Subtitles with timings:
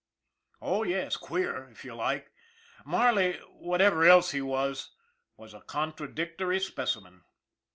[0.63, 2.31] Oh, yes, queer, if you like.
[2.83, 4.89] Marley, whatever else he was,
[5.37, 7.21] was a contradictory specimen.